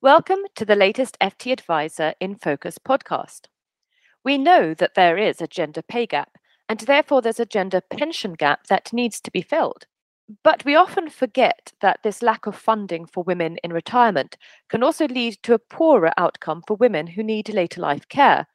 [0.00, 3.46] Welcome to the latest FT Advisor in Focus podcast.
[4.22, 8.34] We know that there is a gender pay gap, and therefore there's a gender pension
[8.34, 9.86] gap that needs to be filled.
[10.44, 14.36] But we often forget that this lack of funding for women in retirement
[14.68, 18.46] can also lead to a poorer outcome for women who need later life care.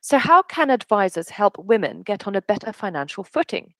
[0.00, 3.74] So, how can advisors help women get on a better financial footing?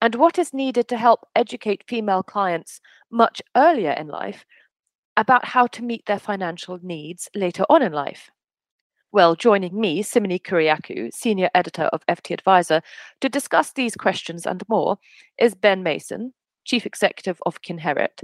[0.00, 2.80] And what is needed to help educate female clients
[3.10, 4.44] much earlier in life
[5.18, 8.30] about how to meet their financial needs later on in life.
[9.10, 12.82] Well, joining me, Simone Kyriakou, Senior Editor of FT Advisor,
[13.20, 14.96] to discuss these questions and more
[15.36, 18.22] is Ben Mason, Chief Executive of Kinherit,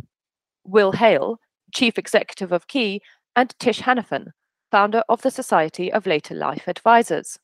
[0.64, 1.40] Will Hale,
[1.74, 3.02] Chief Executive of Key,
[3.34, 4.28] and Tish Hanafin,
[4.70, 7.40] founder of the Society of Later Life Advisors.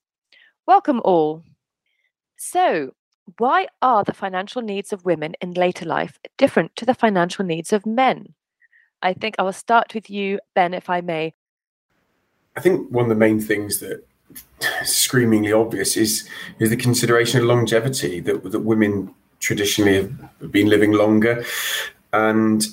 [0.64, 1.42] Welcome all.
[2.36, 2.92] So,
[3.38, 7.72] why are the financial needs of women in later life different to the financial needs
[7.72, 8.34] of men?
[9.02, 11.34] I think I will start with you, Ben, if I may.
[12.56, 14.04] I think one of the main things that
[14.84, 20.92] screamingly obvious is is the consideration of longevity that that women traditionally have been living
[20.92, 21.44] longer,
[22.12, 22.66] and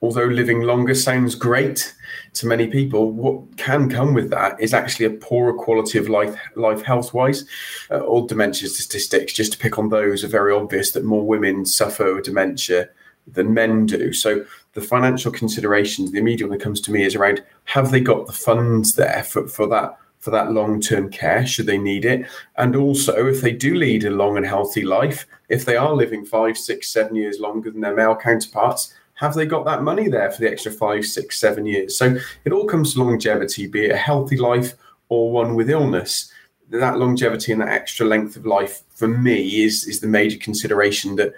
[0.00, 1.94] although living longer sounds great
[2.34, 6.34] to many people, what can come with that is actually a poorer quality of life,
[6.56, 7.44] life health wise.
[7.90, 11.66] Uh, all dementia statistics, just to pick on those, are very obvious that more women
[11.66, 12.88] suffer dementia
[13.26, 14.12] than men do.
[14.12, 18.00] So the financial considerations, the immediate one that comes to me is around have they
[18.00, 22.26] got the funds there for, for that for that long-term care should they need it?
[22.56, 26.24] And also if they do lead a long and healthy life if they are living
[26.24, 30.30] five six seven years longer than their male counterparts have they got that money there
[30.30, 31.96] for the extra five six seven years?
[31.96, 34.74] So it all comes to longevity be it a healthy life
[35.08, 36.32] or one with illness.
[36.70, 41.16] That longevity and that extra length of life for me is is the major consideration
[41.16, 41.34] that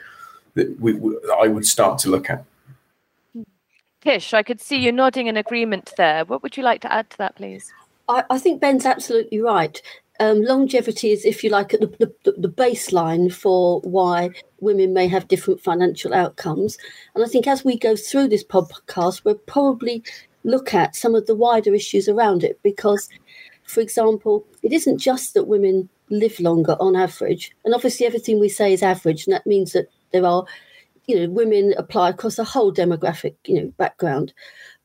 [0.54, 0.94] that we,
[1.40, 2.44] I would start to look at.
[4.04, 6.26] Tish, I could see you nodding in agreement there.
[6.26, 7.72] What would you like to add to that, please?
[8.08, 9.80] I, I think Ben's absolutely right.
[10.20, 14.30] Um, longevity is, if you like, the, the, the, baseline for why
[14.60, 16.78] women may have different financial outcomes.
[17.14, 20.04] And I think as we go through this podcast, we'll probably
[20.44, 23.08] look at some of the wider issues around it because,
[23.64, 27.50] for example, it isn't just that women live longer on average.
[27.64, 30.44] And obviously, everything we say is average, and that means that there are,
[31.06, 34.32] you know, women apply across a whole demographic, you know, background.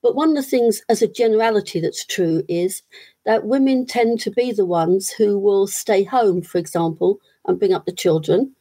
[0.01, 2.81] But one of the things, as a generality, that's true is
[3.25, 7.73] that women tend to be the ones who will stay home, for example, and bring
[7.73, 8.55] up the children.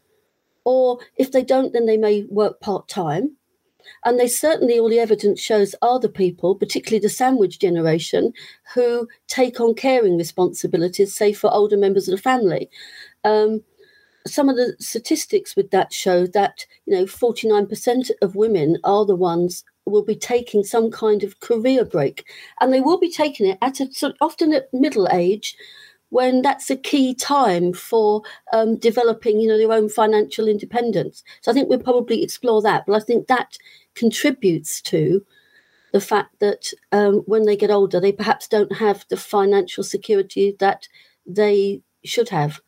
[0.65, 3.37] Or if they don't, then they may work part time.
[4.05, 8.33] And they certainly, all the evidence shows, are the people, particularly the sandwich generation,
[8.75, 12.69] who take on caring responsibilities, say for older members of the family.
[13.25, 13.63] Um,
[14.29, 19.17] some of the statistics with that show that you know 49% of women are the
[19.17, 22.27] ones will be taking some kind of career break.
[22.61, 25.57] And they will be taking it at a sort of often at middle age
[26.11, 28.23] when that's a key time for
[28.53, 31.23] um, developing you know their own financial independence.
[31.43, 32.85] So i think we'll probably explore that.
[32.87, 33.59] But i think that
[33.95, 35.25] contributes to
[35.93, 40.57] the fact that um, when they get older they perhaps don't have the financial security
[40.61, 40.87] that
[41.27, 42.61] they should have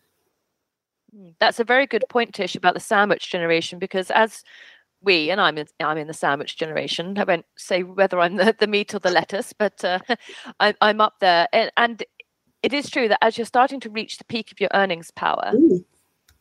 [1.39, 4.43] that's a very good point, Tish, about the sandwich generation, because as
[5.03, 7.17] we and I'm in, I'm in the sandwich generation.
[7.19, 9.99] I won't say whether I'm the, the meat or the lettuce, but uh,
[10.61, 11.49] I, I'm up there.
[11.53, 12.05] And, and,
[12.63, 15.53] it is true that as you're starting to reach the peak of your earnings power,
[15.55, 15.83] mm.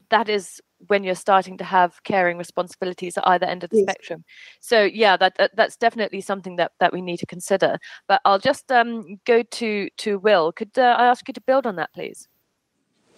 [0.10, 3.84] that is when you're starting to have caring responsibilities at either end of the yes.
[3.84, 4.26] spectrum.
[4.60, 7.78] So yeah, that, that, that's definitely something that that we need to consider.
[8.10, 10.52] But I'll just um, go to to Will.
[10.52, 12.28] Could uh, I ask you to build on that, please?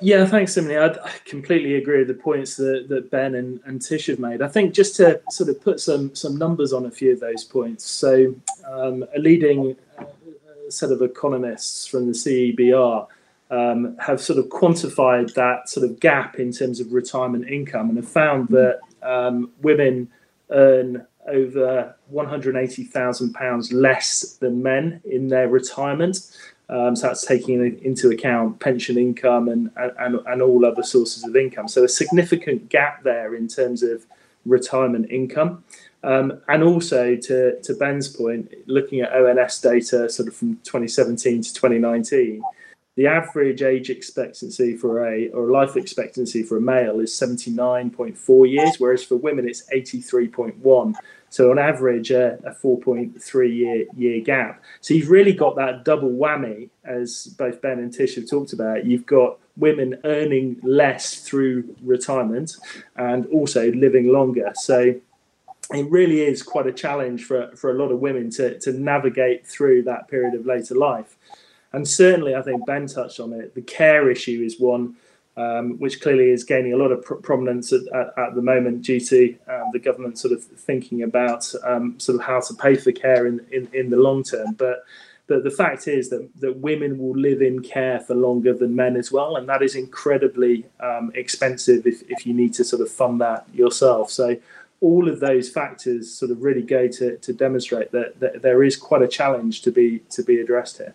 [0.02, 0.98] Yeah, thanks, Simone.
[1.04, 4.42] I, completely agree with the points that, that Ben and, and Tish have made.
[4.42, 7.44] I think just to sort of put some some numbers on a few of those
[7.44, 7.86] points.
[7.86, 8.36] So,
[8.68, 10.06] um, a leading uh,
[10.70, 13.08] set of economists from the CEBR
[13.52, 17.98] um, have sort of quantified that sort of gap in terms of retirement income and
[17.98, 20.10] have found that um, women
[20.50, 26.36] earn over £180,000 less than men in their retirement.
[26.72, 31.36] Um, so that's taking into account pension income and, and, and all other sources of
[31.36, 31.68] income.
[31.68, 34.06] So a significant gap there in terms of
[34.46, 35.66] retirement income.
[36.04, 41.44] Um, and also to, to Ben's point, looking at ONS data sort of from 2017
[41.44, 42.42] to 2019,
[42.96, 48.76] the average age expectancy for a or life expectancy for a male is 79.4 years,
[48.80, 50.96] whereas for women it's 83.1.
[51.32, 54.62] So on average, uh, a 4.3 year year gap.
[54.82, 58.86] So you've really got that double whammy, as both Ben and Tish have talked about.
[58.86, 62.58] You've got women earning less through retirement
[62.98, 64.52] and also living longer.
[64.56, 64.94] So
[65.74, 69.48] it really is quite a challenge for, for a lot of women to, to navigate
[69.48, 71.16] through that period of later life.
[71.72, 73.56] And certainly, I think Ben touched on it.
[73.56, 74.98] The care issue is one
[75.38, 78.82] um, which clearly is gaining a lot of pr- prominence at, at, at, the moment
[78.82, 82.76] due to um, the government sort of thinking about um, sort of how to pay
[82.76, 84.54] for care in, in, in the long term.
[84.54, 84.84] But
[85.28, 88.98] the, the fact is that, that women will live in care for longer than men
[88.98, 92.92] as well, and that is incredibly um, expensive if, if you need to sort of
[92.92, 94.12] fund that yourself.
[94.12, 94.38] So
[94.82, 98.76] all of those factors sort of really go to, to demonstrate that, that there is
[98.76, 100.94] quite a challenge to be to be addressed here.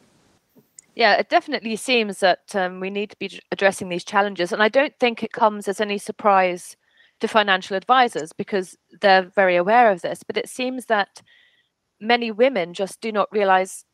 [0.96, 4.50] Yeah, it definitely seems that um, we need to be addressing these challenges.
[4.50, 6.74] And I don't think it comes as any surprise
[7.20, 10.22] to financial advisors because they're very aware of this.
[10.22, 11.22] But it seems that
[12.00, 13.84] many women just do not realize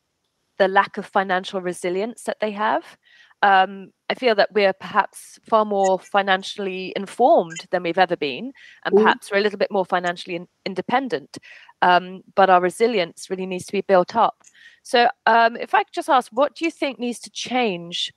[0.59, 2.97] the lack of financial resilience that they have.
[3.41, 8.53] Um, I feel that we're perhaps far more financially informed than we've ever been,
[8.85, 11.37] and perhaps we're a little bit more financially in- independent.
[11.83, 14.41] Um, but our resilience really needs to be built up.
[14.83, 18.13] So, um, if I could just ask, what do you think needs to change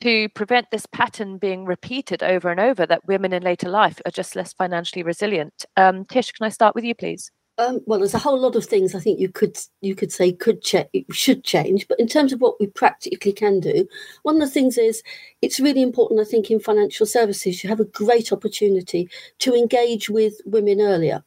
[0.00, 4.12] to prevent this pattern being repeated over and over that women in later life are
[4.12, 5.66] just less financially resilient?
[5.76, 7.32] Um, Tish, can I start with you, please?
[7.58, 10.30] Um, well, there's a whole lot of things I think you could you could say
[10.30, 13.88] could ch- should change, but in terms of what we practically can do,
[14.22, 15.02] one of the things is
[15.42, 16.20] it's really important.
[16.20, 19.08] I think in financial services you have a great opportunity
[19.40, 21.24] to engage with women earlier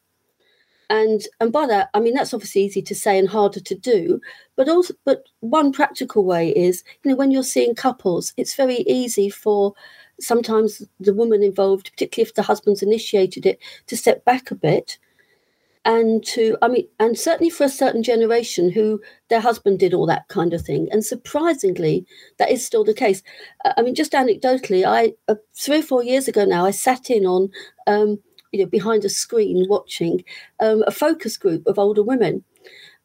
[0.91, 4.19] and and by that i mean that's obviously easy to say and harder to do
[4.57, 8.79] but also but one practical way is you know when you're seeing couples it's very
[8.81, 9.73] easy for
[10.19, 13.57] sometimes the woman involved particularly if the husband's initiated it
[13.87, 14.99] to step back a bit
[15.85, 20.05] and to i mean and certainly for a certain generation who their husband did all
[20.05, 20.89] that kind of thing.
[20.91, 22.05] And surprisingly
[22.37, 23.23] that is still the case.
[23.77, 27.25] I mean just anecdotally i uh, three or four years ago now i sat in
[27.25, 27.49] on
[27.87, 28.19] um,
[28.51, 30.23] you know, behind a screen watching
[30.59, 32.43] um, a focus group of older women.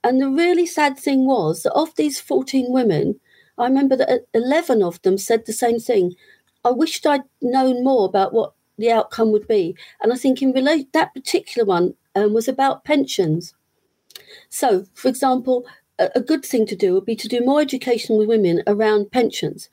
[0.04, 3.18] And the really sad thing was that of these 14 women,
[3.58, 6.14] I remember that 11 of them said the same thing.
[6.64, 9.76] I wished I'd known more about what the outcome would be.
[10.02, 13.54] And I think in relate that particular one um, was about pensions.
[14.48, 15.66] So, for example,
[15.98, 19.10] a, a good thing to do would be to do more education with women around
[19.10, 19.68] pensions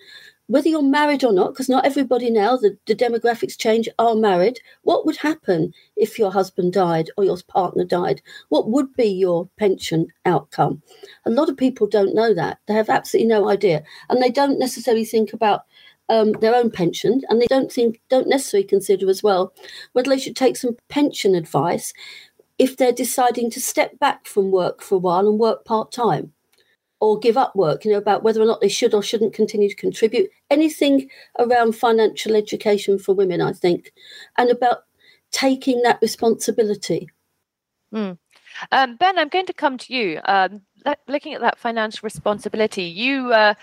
[0.53, 4.59] whether you're married or not, because not everybody now, the, the demographics change, are married,
[4.83, 8.21] what would happen if your husband died or your partner died?
[8.49, 10.83] What would be your pension outcome?
[11.25, 12.59] A lot of people don't know that.
[12.67, 13.81] They have absolutely no idea.
[14.09, 15.61] And they don't necessarily think about
[16.07, 19.55] um, their own pension, and they don't think don't necessarily consider as well
[19.93, 21.95] whether they should take some pension advice
[22.59, 26.31] if they're deciding to step back from work for a while and work part time
[27.03, 29.67] or give up work, you know, about whether or not they should or shouldn't continue
[29.67, 30.29] to contribute.
[30.49, 33.91] Anything around financial education for women, I think,
[34.37, 34.85] and about
[35.31, 37.09] taking that responsibility.
[37.93, 38.17] Mm.
[38.71, 40.21] Um, ben, I'm going to come to you.
[40.23, 40.61] Um,
[41.09, 43.55] looking at that financial responsibility, you uh,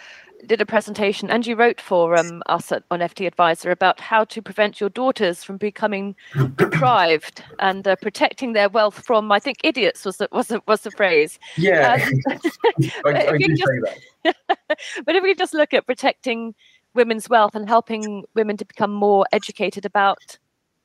[0.46, 4.25] did a presentation and you wrote for um, us at, on FT Advisor about how
[4.25, 6.14] to prevent your daughters from becoming
[6.56, 10.82] deprived and uh, protecting their wealth from, I think, idiots was the, was the, was
[10.82, 11.38] the phrase.
[11.56, 11.94] Yeah,
[12.28, 12.40] um,
[13.06, 13.92] I, I did just, say
[14.25, 14.37] that.
[15.04, 16.54] but if we just look at protecting
[16.94, 20.38] women's wealth and helping women to become more educated about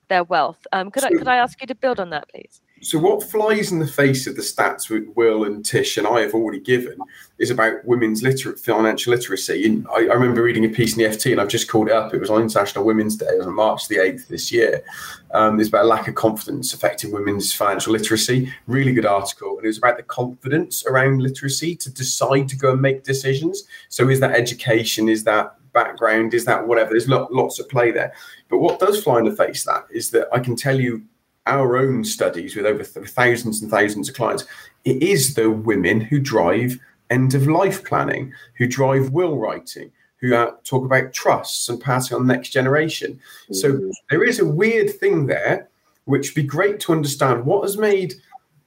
[0.08, 2.62] their wealth, um, could I could I ask you to build on that, please?
[2.82, 6.20] So, what flies in the face of the stats with Will and Tish and I
[6.20, 6.98] have already given
[7.40, 8.22] is about women's
[8.62, 9.66] financial literacy.
[9.66, 11.94] And I, I, remember reading a piece in the FT, and I've just called it
[11.94, 12.14] up.
[12.14, 14.84] It was on International Women's Day, on March the 8th this year.
[15.32, 18.54] Um, it's about lack of confidence affecting women's financial literacy.
[18.68, 19.56] Really good article.
[19.56, 23.64] And it was about the confidence around literacy to decide to go and make decisions.
[23.88, 25.08] So, is that education?
[25.08, 26.34] Is that background?
[26.34, 26.90] Is that whatever?
[26.92, 28.14] There's lots of play there.
[28.50, 31.04] But what does fly in the face that is that I can tell you
[31.48, 34.46] our own studies with over thousands and thousands of clients,
[34.84, 40.32] it is the women who drive end of life planning, who drive will writing, who
[40.64, 43.20] talk about trusts and passing on next generation.
[43.44, 43.54] Mm-hmm.
[43.54, 45.70] So there is a weird thing there,
[46.06, 48.16] which would be great to understand what has made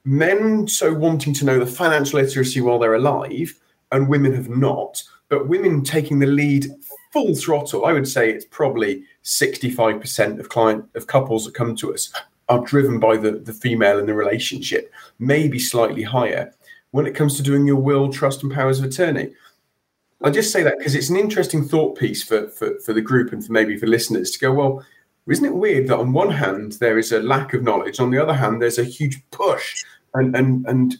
[0.05, 3.53] men so wanting to know the financial literacy while they're alive
[3.91, 6.67] and women have not, but women taking the lead
[7.11, 7.85] full throttle.
[7.85, 12.13] I would say it's probably 65% of client of couples that come to us
[12.49, 16.53] are driven by the, the female in the relationship, maybe slightly higher
[16.91, 19.31] when it comes to doing your will, trust, and powers of attorney.
[20.21, 23.31] I just say that because it's an interesting thought piece for, for, for the group
[23.31, 24.85] and for maybe for listeners to go, well,
[25.27, 28.21] isn't it weird that on one hand there is a lack of knowledge, on the
[28.21, 29.83] other hand there's a huge push
[30.15, 30.97] and and and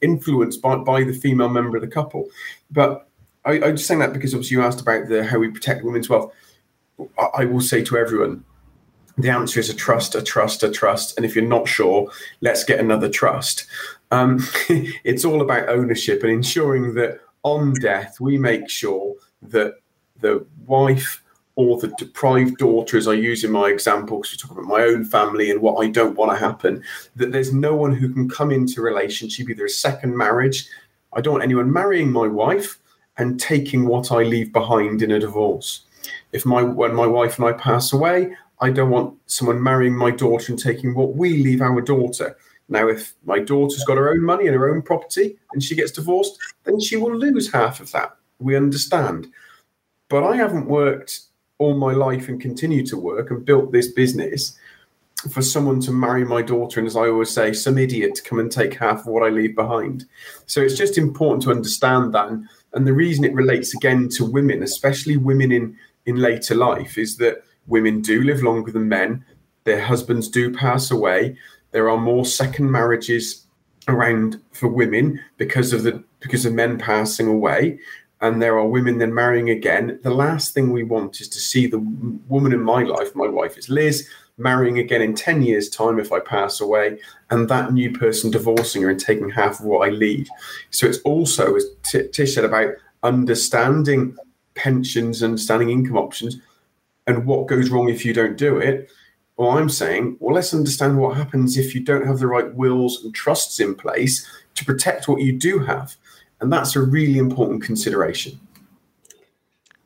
[0.00, 2.28] influence by, by the female member of the couple.
[2.70, 3.08] But
[3.44, 6.08] I, I'm just saying that because obviously you asked about the how we protect women's
[6.08, 6.32] wealth.
[7.18, 8.44] I, I will say to everyone,
[9.18, 11.16] the answer is a trust, a trust, a trust.
[11.16, 12.10] And if you're not sure,
[12.40, 13.66] let's get another trust.
[14.10, 14.38] Um,
[15.04, 19.74] it's all about ownership and ensuring that on death, we make sure that
[20.20, 21.22] the wife
[21.56, 24.82] or the deprived daughter, as I use in my example, because we talk about my
[24.82, 26.84] own family and what I don't want to happen,
[27.16, 30.68] that there's no one who can come into relationship, either a second marriage.
[31.12, 32.78] I don't want anyone marrying my wife
[33.16, 35.80] and taking what I leave behind in a divorce.
[36.30, 40.10] If my when my wife and I pass away, I don't want someone marrying my
[40.10, 42.36] daughter and taking what we leave our daughter.
[42.68, 45.92] Now, if my daughter's got her own money and her own property and she gets
[45.92, 48.16] divorced, then she will lose half of that.
[48.38, 49.28] We understand.
[50.08, 51.20] But I haven't worked
[51.58, 54.56] all my life and continue to work and built this business
[55.30, 58.38] for someone to marry my daughter and as i always say some idiot to come
[58.38, 60.04] and take half of what i leave behind
[60.46, 64.62] so it's just important to understand that and, the reason it relates again to women
[64.62, 69.24] especially women in in later life is that women do live longer than men.
[69.64, 71.36] Their husbands do pass away.
[71.70, 73.46] There are more second marriages
[73.88, 77.78] around for women because of the because of men passing away
[78.20, 81.66] and there are women then marrying again the last thing we want is to see
[81.66, 81.78] the
[82.28, 86.12] woman in my life my wife is liz marrying again in 10 years time if
[86.12, 86.98] i pass away
[87.30, 90.28] and that new person divorcing her and taking half of what i leave
[90.70, 91.64] so it's also as
[92.12, 94.14] tish said about understanding
[94.54, 96.38] pensions understanding income options
[97.08, 98.90] and what goes wrong if you don't do it.
[99.36, 103.02] Well, I'm saying, well, let's understand what happens if you don't have the right wills
[103.02, 105.96] and trusts in place to protect what you do have.
[106.40, 108.38] And that's a really important consideration.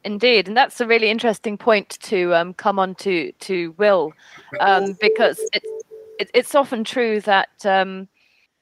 [0.05, 4.13] Indeed, and that's a really interesting point to um, come on to to will,
[4.59, 5.63] um, because it,
[6.19, 8.09] it, it's often true that um,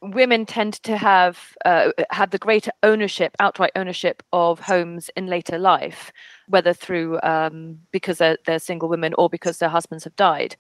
[0.02, 5.59] women tend to have uh, have the greater ownership, outright ownership of homes in later
[5.59, 6.12] life,
[6.49, 10.57] whether through um, because they're, they're, single women or because their husbands have died.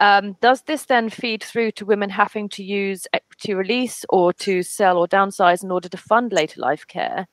[0.00, 4.62] Um, does this then feed through to women having to use equity release or to
[4.62, 7.26] sell or downsize in order to fund later life care?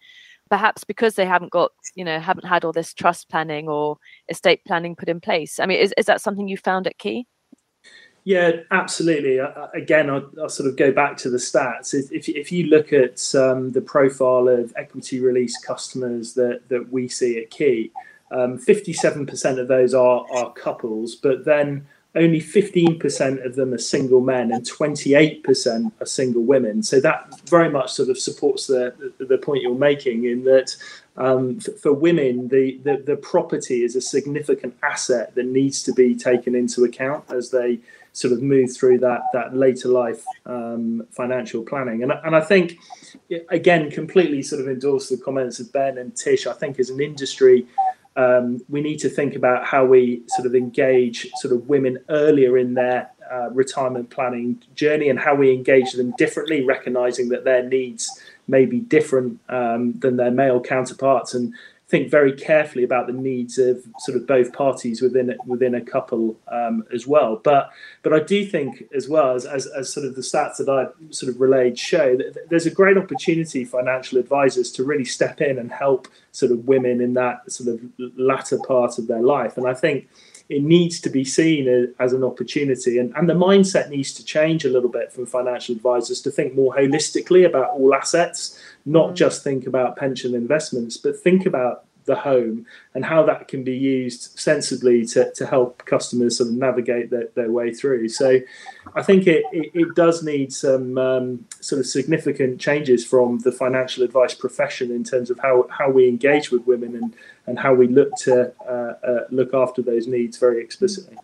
[0.50, 3.98] Perhaps because they haven't got, you know, haven't had all this trust planning or
[4.30, 5.60] estate planning put in place.
[5.60, 7.28] I mean, is, is that something you found at Key?
[8.30, 9.40] Yeah, absolutely.
[9.74, 11.96] again, I'll, I'll, sort of go back to the stats.
[11.96, 17.08] If, if you look at um, the profile of equity release customers that, that we
[17.08, 17.92] see at Key,
[18.30, 24.22] um, 57% of those are, are couples, but then only 15% of them are single
[24.22, 26.84] men and 28% are single women.
[26.84, 30.76] So that very much sort of supports the, the, the point you're making in that
[31.18, 35.94] um, for, for, women, the, the, the property is a significant asset that needs to
[35.94, 37.80] be taken into account as they
[38.14, 42.04] sort of move through that that later life um, financial planning.
[42.04, 42.78] And and I think
[43.50, 46.48] again, completely sort of endorse the comments of Ben and Tish.
[46.48, 47.66] I think as an industry.
[48.16, 52.58] Um, we need to think about how we sort of engage sort of women earlier
[52.58, 57.64] in their uh, retirement planning journey and how we engage them differently, recognizing that their
[57.64, 58.10] needs
[58.48, 61.54] may be different um, than their male counterparts and
[61.90, 66.40] think very carefully about the needs of sort of both parties within within a couple
[66.48, 67.42] um, as well.
[67.44, 67.72] But
[68.04, 70.88] but I do think as well as, as, as sort of the stats that I
[71.12, 75.42] sort of relayed show that there's a great opportunity for financial advisors to really step
[75.42, 79.58] in and help sort of women in that sort of latter part of their life.
[79.58, 80.08] And I think
[80.50, 84.66] it needs to be seen as an opportunity and, and the mindset needs to change
[84.66, 89.16] a little bit from financial advisors to think more holistically about all assets not mm.
[89.16, 93.78] just think about pension investments, but think about the home and how that can be
[93.78, 98.10] used sensibly to, to help customers sort of navigate their, their way through.
[98.10, 98.40] So
[98.96, 103.52] I think it, it, it does need some um, sort of significant changes from the
[103.52, 107.76] financial advice profession in terms of how, how we engage with women and, and how
[107.76, 111.16] we look to uh, uh, look after those needs very explicitly.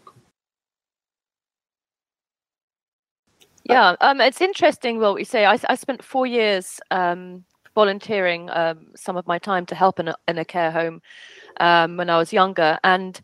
[3.68, 5.46] Yeah, um, it's interesting what we say.
[5.46, 7.44] I, I spent four years um,
[7.74, 11.02] volunteering um, some of my time to help in a, in a care home
[11.60, 12.78] um, when I was younger.
[12.84, 13.20] And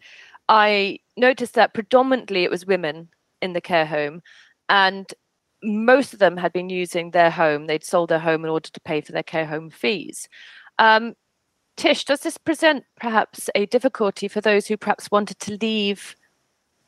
[0.50, 3.10] I noticed that predominantly it was women
[3.42, 4.22] in the care home.
[4.68, 5.14] And
[5.64, 7.68] most of them had been using their home.
[7.68, 10.28] They'd sold their home in order to pay for their care home fees.
[10.80, 11.14] Um,
[11.78, 16.16] Tish, does this present perhaps a difficulty for those who perhaps wanted to leave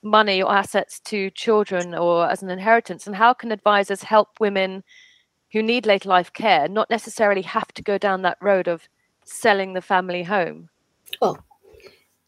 [0.03, 3.07] money or assets to children or as an inheritance?
[3.07, 4.83] And how can advisors help women
[5.51, 8.87] who need later life care not necessarily have to go down that road of
[9.25, 10.69] selling the family home?
[11.21, 11.43] Well,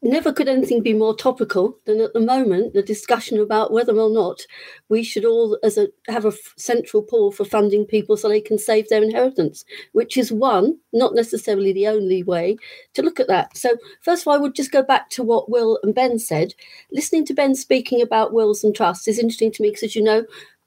[0.05, 4.09] never could anything be more topical than at the moment the discussion about whether or
[4.09, 4.41] not
[4.87, 8.39] we should all as a have a f- central pool for funding people so they
[8.39, 12.55] can save their inheritance which is one not necessarily the only way
[12.93, 13.55] to look at that.
[13.57, 16.53] So first of all i would just go back to what will and ben said.
[16.91, 20.03] Listening to ben speaking about wills and trusts is interesting to me because as you
[20.03, 20.25] know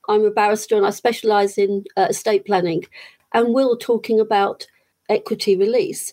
[0.09, 2.85] i'm a barrister and i specialize in uh, estate planning
[3.35, 4.67] and will talking about
[5.09, 6.13] equity release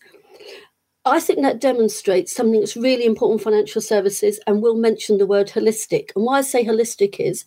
[1.06, 5.28] I think that demonstrates something that's really important in financial services, and we'll mention the
[5.28, 6.10] word holistic.
[6.16, 7.46] And why I say holistic is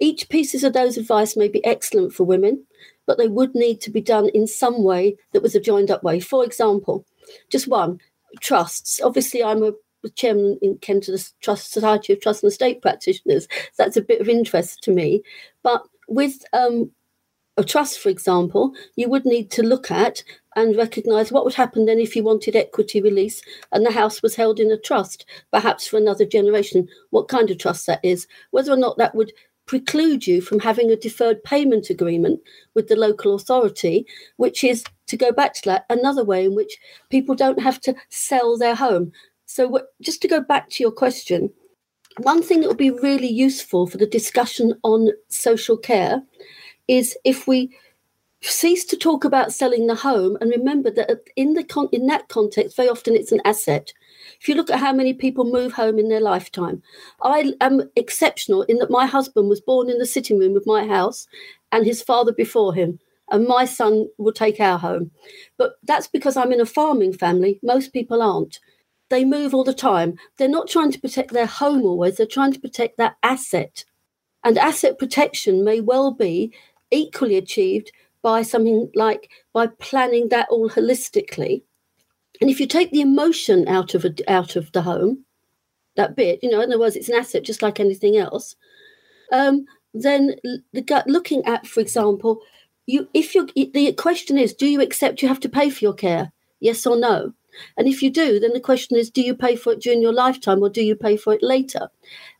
[0.00, 2.64] each pieces of those advice may be excellent for women,
[3.06, 6.02] but they would need to be done in some way that was a joined up
[6.02, 6.18] way.
[6.18, 7.04] For example,
[7.50, 8.00] just one
[8.40, 9.00] trusts.
[9.02, 9.72] Obviously, I'm a
[10.16, 13.44] chairman in Kent of the Trust Society of Trust and Estate Practitioners.
[13.72, 15.22] So that's a bit of interest to me.
[15.62, 16.90] But with um,
[17.56, 20.22] a trust, for example, you would need to look at
[20.56, 23.42] and recognise what would happen then if you wanted equity release
[23.72, 27.58] and the house was held in a trust, perhaps for another generation, what kind of
[27.58, 29.32] trust that is, whether or not that would
[29.66, 32.40] preclude you from having a deferred payment agreement
[32.74, 34.06] with the local authority,
[34.36, 36.76] which is, to go back to that, another way in which
[37.10, 39.12] people don't have to sell their home.
[39.46, 41.50] So, just to go back to your question,
[42.18, 46.22] one thing that would be really useful for the discussion on social care
[46.88, 47.76] is if we
[48.42, 52.28] cease to talk about selling the home and remember that in the con- in that
[52.28, 53.92] context very often it's an asset.
[54.40, 56.82] If you look at how many people move home in their lifetime
[57.22, 60.86] i am exceptional in that my husband was born in the sitting room of my
[60.86, 61.26] house
[61.72, 62.98] and his father before him
[63.30, 65.10] and my son will take our home.
[65.56, 67.60] But that's because i'm in a farming family.
[67.62, 68.60] Most people aren't.
[69.10, 70.16] They move all the time.
[70.38, 72.16] They're not trying to protect their home always.
[72.16, 73.84] They're trying to protect that asset.
[74.42, 76.52] And asset protection may well be
[76.90, 77.90] equally achieved
[78.22, 81.62] by something like by planning that all holistically.
[82.40, 85.24] And if you take the emotion out of a, out of the home,
[85.96, 88.56] that bit, you know, in other words, it's an asset just like anything else.
[89.32, 90.34] Um, then
[90.72, 92.40] the gut looking at, for example,
[92.86, 95.94] you if you the question is, do you accept you have to pay for your
[95.94, 96.32] care?
[96.60, 97.32] Yes or no?
[97.76, 100.12] And if you do, then the question is, do you pay for it during your
[100.12, 101.88] lifetime or do you pay for it later?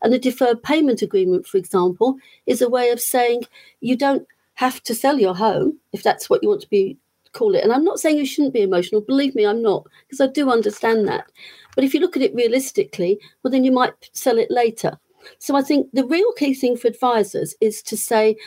[0.01, 3.43] And the deferred payment agreement, for example, is a way of saying
[3.79, 6.97] you don't have to sell your home if that's what you want to be
[7.35, 7.63] call it.
[7.63, 9.01] And I'm not saying you shouldn't be emotional.
[9.01, 11.29] Believe me, I'm not, because I do understand that.
[11.75, 14.97] But if you look at it realistically, well, then you might sell it later.
[15.39, 18.37] So I think the real key thing for advisors is to say,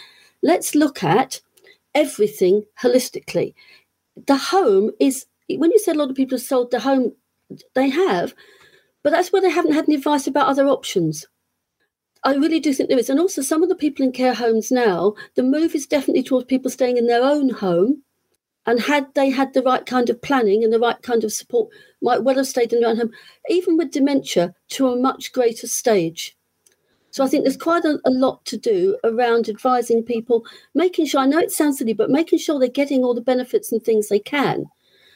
[0.42, 1.40] let's look at
[1.94, 3.54] everything holistically.
[4.26, 7.12] The home is, when you said a lot of people have sold the home,
[7.74, 8.34] they have,
[9.02, 11.26] but that's where they haven't had any advice about other options.
[12.24, 13.10] I really do think there is.
[13.10, 16.46] And also, some of the people in care homes now, the move is definitely towards
[16.46, 18.02] people staying in their own home.
[18.66, 21.70] And had they had the right kind of planning and the right kind of support,
[22.02, 23.12] might well have stayed in their own home,
[23.48, 26.36] even with dementia, to a much greater stage.
[27.10, 31.20] So I think there's quite a, a, lot to do around advising people, making sure,
[31.20, 34.08] I know it sounds silly, but making sure they're getting all the benefits and things
[34.08, 34.66] they can.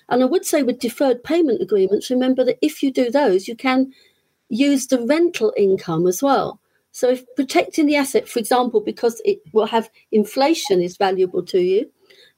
[0.09, 3.55] And I would say with deferred payment agreements, remember that if you do those, you
[3.55, 3.93] can
[4.49, 6.61] use the rental income as well.
[6.93, 11.61] So, if protecting the asset, for example, because it will have inflation is valuable to
[11.61, 11.91] you,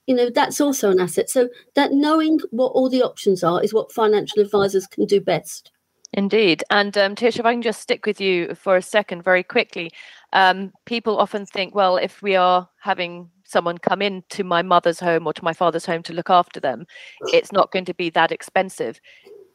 [0.07, 1.29] you know, that's also an asset.
[1.29, 5.73] So, that knowing what all the options are is what financial advisors can do best.
[6.12, 6.62] Indeed.
[6.71, 9.90] And um, Tish, if I can just stick with you for a second very quickly,
[10.33, 15.27] um, people often think, well, if we are having someone come into my mother's home
[15.27, 16.87] or to my father's home to look after them,
[17.33, 19.01] it's not going to be that expensive.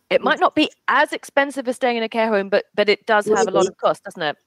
[0.10, 3.06] It might not be as expensive as staying in a care home, but but it
[3.06, 4.38] does have a lot of cost, doesn't it?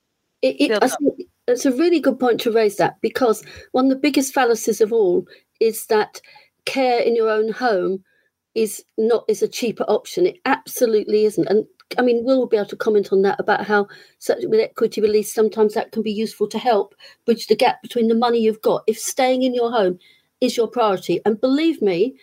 [0.42, 3.90] It, it, I think it's a really good point to raise that because one of
[3.90, 5.24] the biggest fallacies of all
[5.60, 6.20] is that
[6.64, 8.04] care in your own home
[8.54, 10.26] is not is a cheaper option.
[10.26, 11.46] It absolutely isn't.
[11.48, 11.64] And
[11.98, 13.86] I mean, we'll be able to comment on that about how
[14.18, 18.08] such, with equity release sometimes that can be useful to help bridge the gap between
[18.08, 19.98] the money you've got if staying in your home
[20.40, 21.20] is your priority.
[21.24, 22.16] And believe me,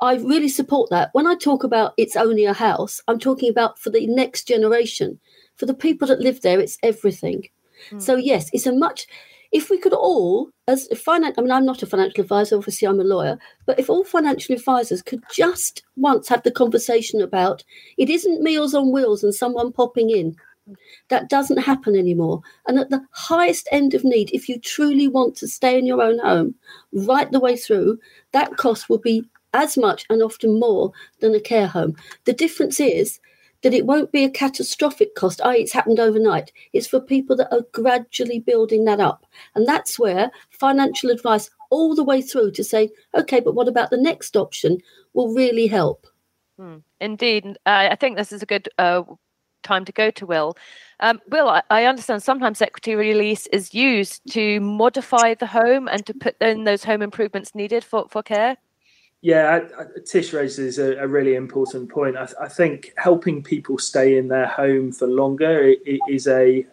[0.00, 1.10] I really support that.
[1.12, 5.18] When I talk about it's only a house, I'm talking about for the next generation.
[5.56, 7.48] For the people that live there, it's everything.
[7.90, 8.02] Mm.
[8.02, 9.06] So yes, it's a much.
[9.52, 12.56] If we could all, as a finance, I mean, I'm not a financial advisor.
[12.56, 13.38] Obviously, I'm a lawyer.
[13.64, 17.62] But if all financial advisors could just once have the conversation about
[17.96, 20.36] it isn't meals on wheels and someone popping in.
[21.10, 22.40] That doesn't happen anymore.
[22.66, 26.02] And at the highest end of need, if you truly want to stay in your
[26.02, 26.56] own home
[26.92, 28.00] right the way through,
[28.32, 31.94] that cost will be as much and often more than a care home.
[32.24, 33.20] The difference is
[33.66, 36.52] that it won't be a catastrophic cost, i.e., it's happened overnight.
[36.72, 39.26] It's for people that are gradually building that up.
[39.56, 43.90] And that's where financial advice all the way through to say, okay, but what about
[43.90, 44.78] the next option
[45.14, 46.06] will really help.
[46.56, 46.76] Hmm.
[47.00, 47.44] Indeed.
[47.66, 49.02] Uh, I think this is a good uh,
[49.64, 50.56] time to go to Will.
[51.00, 56.06] Um, Will, I, I, understand sometimes equity release is used to modify the home and
[56.06, 58.58] to put in those home improvements needed for, for care.
[59.26, 59.64] Yeah,
[60.04, 62.16] Tish raises a, a, really important point.
[62.16, 65.74] I, I, think helping people stay in their home for longer
[66.06, 66.64] is a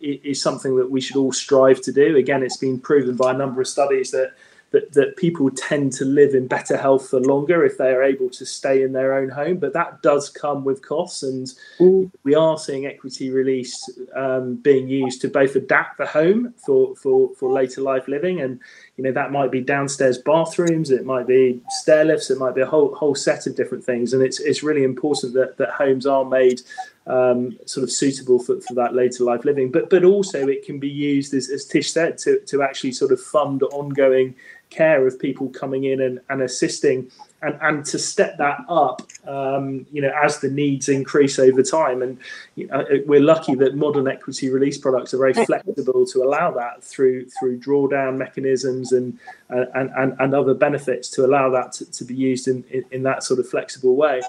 [0.00, 2.16] is something that we should all strive to do.
[2.16, 4.32] Again, it's been proven by a number of studies that
[4.72, 8.30] that, that people tend to live in better health for longer if they are able
[8.30, 9.58] to stay in their own home.
[9.58, 11.46] But that does come with costs, and
[11.78, 12.10] mm.
[12.24, 17.32] we are seeing equity release um, being used to both adapt the home for, for,
[17.36, 18.58] for later life living, and
[18.96, 22.60] you know that might be downstairs bathrooms, it might be stair lifts, it might be
[22.60, 26.06] a whole whole set of different things, and it's it's really important that that homes
[26.06, 26.60] are made
[27.06, 29.70] um, sort of suitable for, for that later life living.
[29.70, 33.12] But but also it can be used as, as Tish said to to actually sort
[33.12, 34.34] of fund ongoing
[34.72, 37.10] care of people coming in and, and assisting
[37.42, 42.00] and, and to step that up, um, you know, as the needs increase over time.
[42.02, 42.18] And
[42.54, 46.82] you know, we're lucky that modern equity release products are very flexible to allow that
[46.82, 49.18] through through drawdown mechanisms and
[49.50, 53.02] and, and, and other benefits to allow that to, to be used in, in, in,
[53.02, 54.22] that sort of flexible way.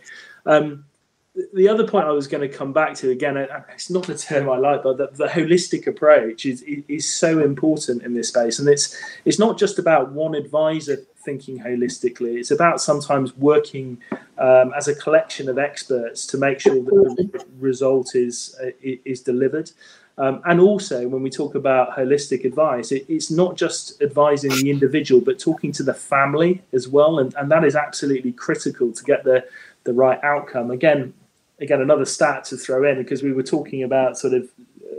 [0.46, 0.84] Um,
[1.54, 4.50] the other point I was going to come back to again, it's not a term
[4.50, 8.70] I like, but the, the, holistic approach is, is so important in this space, and
[8.70, 12.38] it's it's not just about one advisor thinking holistically.
[12.38, 13.98] It's about sometimes working
[14.38, 19.22] um, as a collection of experts to make sure that the result is uh, is
[19.22, 19.72] delivered.
[20.20, 24.70] Um, and also, when we talk about holistic advice, it, it's not just advising the
[24.70, 29.04] individual, but talking to the family as well, and, and that is absolutely critical to
[29.04, 29.48] get the
[29.84, 30.70] the right outcome.
[30.72, 31.14] Again,
[31.60, 34.50] again another stat to throw in because we were talking about sort of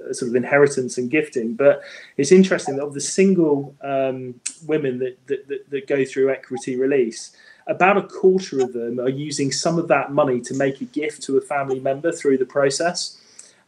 [0.08, 1.82] uh, sort of inheritance and gifting but
[2.16, 4.34] it's interesting that of the single um,
[4.66, 7.36] women that, that, that, that go through equity release
[7.66, 11.22] about a quarter of them are using some of that money to make a gift
[11.22, 13.18] to a family member through the process.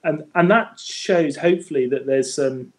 [0.05, 2.73] And and that shows hopefully that there's some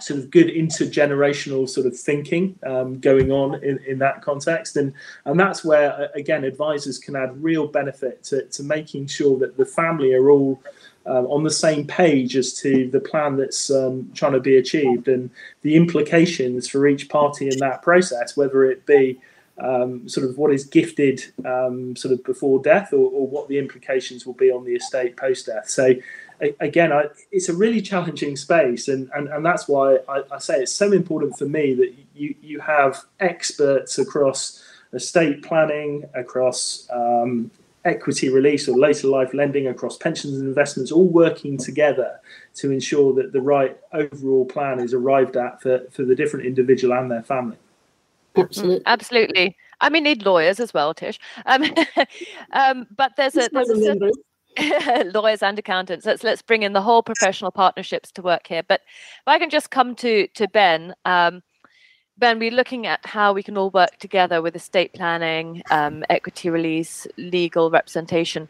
[0.00, 4.76] sort of good intergenerational sort of thinking um, going on in, in that context.
[4.76, 4.92] And
[5.24, 9.66] and that's where again advisors can add real benefit to, to making sure that the
[9.66, 10.62] family are all
[11.04, 15.08] um, on the same page as to the plan that's um, trying to be achieved
[15.08, 15.30] and
[15.62, 19.18] the implications for each party in that process whether it be
[19.58, 23.58] um, sort of what is gifted um, sort of before death or, or, what the
[23.58, 25.92] implications will be on the estate post death so
[26.60, 30.60] again, I, it's a really challenging space, and, and, and that's why I, I, say
[30.60, 37.50] it's so important for me that you, you have experts across estate planning, across um,
[37.84, 42.20] equity release or later life lending, across pensions and investments, all working together
[42.54, 46.94] to ensure that the right overall plan is arrived at for, for the different individual
[46.94, 47.56] and their family.
[48.36, 48.82] Absolutely.
[48.86, 49.56] Absolutely.
[49.80, 51.18] I mean, need lawyers as well, Tish.
[51.46, 51.64] Um,
[52.52, 54.12] um, but there's a, there's a,
[55.14, 56.06] lawyers and accountants.
[56.06, 58.62] Let's let's bring in the whole professional partnerships to work here.
[58.62, 61.42] But if I can just come to to Ben, um,
[62.18, 66.50] Ben, we're looking at how we can all work together with estate planning, um, equity
[66.50, 68.48] release, legal representation.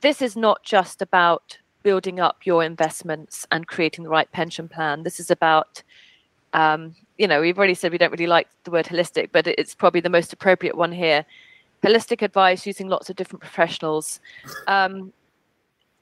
[0.00, 5.02] This is not just about building up your investments and creating the right pension plan.
[5.02, 5.82] This is about
[6.54, 9.74] um, you know, we've already said we don't really like the word holistic, but it's
[9.74, 11.24] probably the most appropriate one here.
[11.82, 14.20] Holistic advice using lots of different professionals.
[14.66, 15.12] Um,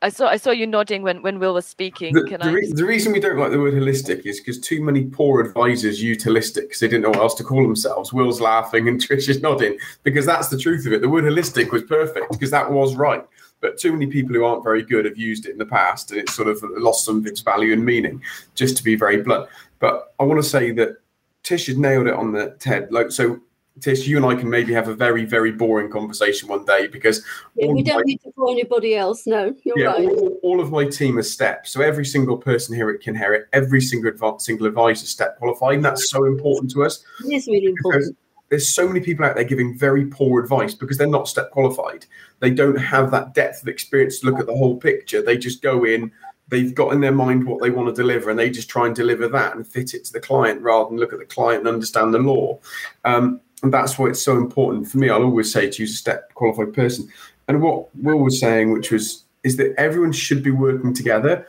[0.03, 2.12] I saw I saw you nodding when, when Will was speaking.
[2.12, 5.05] The, the, re- the, reason we don't like the word holistic is because too many
[5.05, 8.12] poor advisors used holistic because they didn't know what else to call themselves.
[8.12, 11.03] Will's laughing and Trish is nodding because that's the truth of it.
[11.03, 13.25] The word holistic was perfect because that was right.
[13.61, 16.19] But too many people who aren't very good have used it in the past and
[16.19, 18.21] it's sort of lost some of its value and meaning,
[18.57, 19.49] just to be very blunt.
[19.79, 20.97] But I want to say that
[21.45, 22.91] Tish has nailed it on the TED.
[22.91, 23.41] Like so
[23.80, 27.24] Tish, you and I can maybe have a very, very boring conversation one day because
[27.56, 29.26] yeah, we don't my, need to call anybody else.
[29.26, 30.08] No, you're yeah, right.
[30.08, 33.80] All, all, of my team are STEP, so every single person here at Kinherit, every
[33.80, 37.02] single adv- single advisor STEP qualified, and that's so important to us.
[37.24, 38.16] It is really important.
[38.50, 42.04] There's so many people out there giving very poor advice because they're not STEP qualified.
[42.40, 45.22] They don't have that depth of experience to look at the whole picture.
[45.22, 46.12] They just go in,
[46.52, 48.94] they've got in their mind what they want to deliver and they just try and
[48.94, 51.68] deliver that and fit it to the client rather than look at the client and
[51.68, 52.58] understand the law.
[53.04, 55.09] Um, and that's why it's so important for me.
[55.09, 57.09] I'll always say to use a STEP qualified person.
[57.48, 61.46] And what Will was saying, which was, is that everyone should be working together,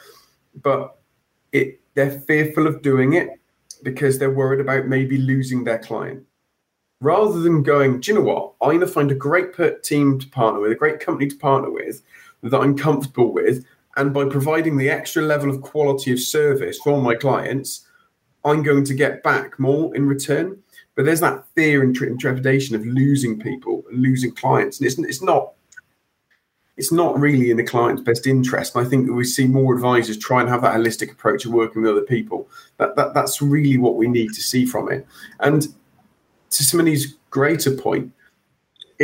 [0.62, 0.98] but
[1.52, 3.30] it they're fearful of doing it
[3.84, 6.26] because they're worried about maybe losing their client.
[7.02, 8.54] Rather than going, do you know what?
[8.62, 11.70] I'm going to find a great team to partner with, a great company to partner
[11.70, 12.02] with
[12.44, 13.66] that I'm comfortable with.
[13.98, 17.86] And by providing the extra level of quality of service for my clients,
[18.46, 20.64] I'm going to get back more in return.
[20.96, 25.54] But there's that fear and trepidation of losing people losing clients, and it's it's not
[26.76, 28.76] it's not really in the client's best interest.
[28.76, 31.52] And I think that we see more advisors try and have that holistic approach of
[31.52, 32.48] working with other people.
[32.78, 35.06] That, that that's really what we need to see from it.
[35.40, 35.62] And
[36.50, 38.12] to somebody's greater point,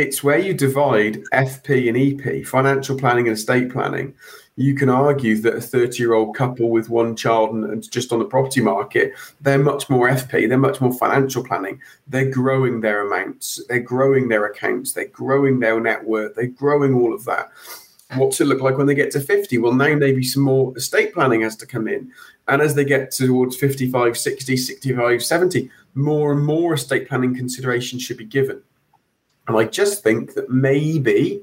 [0.00, 4.14] it's where you divide FP and EP, financial planning and estate planning.
[4.56, 8.18] You can argue that a 30 year old couple with one child and, just on
[8.18, 11.80] the property market, they're much more FP, they're much more financial planning.
[12.08, 16.94] They're growing their amounts, they're growing their accounts, they're growing their net worth, they're growing
[16.94, 17.50] all of that.
[18.14, 19.58] What's it look like when they get to 50?
[19.58, 22.10] Well, now maybe some more estate planning has to come in.
[22.48, 27.98] And as they get towards 55, 60, 65, 70, more and more estate planning consideration
[27.98, 28.62] should be given.
[29.50, 31.42] And I just think that maybe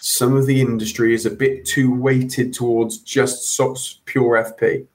[0.00, 3.58] some of the industry is a bit too weighted towards just
[4.04, 4.86] pure FP.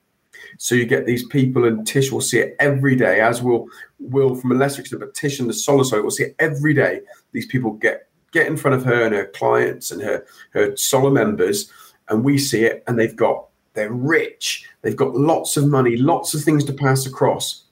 [0.58, 3.68] So you get these people, and Tish will see it every day, as will
[4.00, 7.02] will from a lesser extent, but Tish and the SOLLA will see it every day.
[7.34, 11.12] These people get get in front of her and her clients and her her SOLLA
[11.12, 11.70] members,
[12.08, 16.34] and we see it, and they've got they're rich, they've got lots of money, lots
[16.34, 17.66] of things to pass across,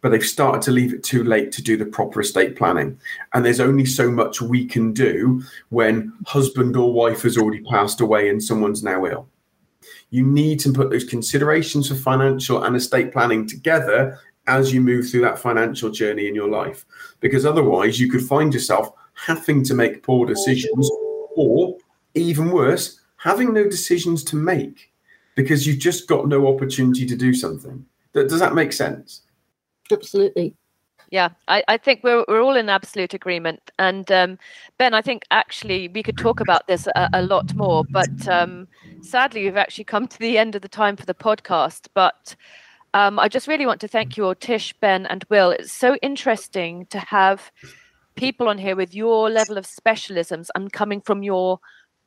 [0.00, 2.98] but they've started to leave it too late to do the proper estate planning.
[3.34, 8.00] And there's only so much we can do when husband or wife has already passed
[8.00, 9.28] away and someone's now ill.
[10.10, 15.08] You need to put those considerations for financial and estate planning together as you move
[15.08, 16.84] through that financial journey in your life.
[17.20, 20.90] Because otherwise, you could find yourself having to make poor decisions,
[21.36, 21.76] or
[22.14, 24.90] even worse, having no decisions to make
[25.34, 27.84] because you've just got no opportunity to do something.
[28.12, 29.22] Does that make sense?
[29.92, 30.54] Absolutely.
[31.10, 33.72] Yeah, I, I think we're we're all in absolute agreement.
[33.80, 34.38] And um,
[34.78, 38.68] Ben, I think actually we could talk about this a, a lot more, but um,
[39.02, 41.88] sadly we've actually come to the end of the time for the podcast.
[41.94, 42.36] But
[42.94, 45.50] um, I just really want to thank you all, Tish, Ben, and Will.
[45.50, 47.50] It's so interesting to have
[48.14, 51.58] people on here with your level of specialisms and coming from your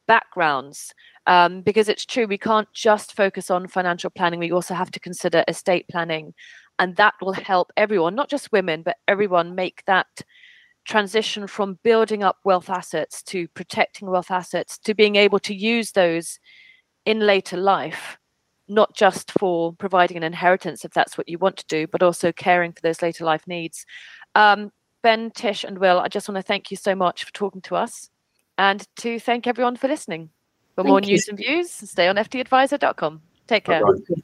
[0.08, 0.94] backgrounds.
[1.26, 4.40] Um, because it's true, we can't just focus on financial planning.
[4.40, 6.34] We also have to consider estate planning
[6.80, 10.08] and that will help everyone not just women but everyone make that
[10.86, 15.92] transition from building up wealth assets to protecting wealth assets to being able to use
[15.92, 16.40] those
[17.06, 18.18] in later life
[18.68, 22.32] not just for providing an inheritance if that's what you want to do but also
[22.32, 23.86] caring for those later life needs
[24.36, 27.62] um, ben tish and will i just want to thank you so much for talking
[27.62, 28.10] to us
[28.58, 30.30] and to thank everyone for listening
[30.76, 31.08] for thank more you.
[31.08, 34.24] news and views stay on ftadvisor.com take care Bye-bye.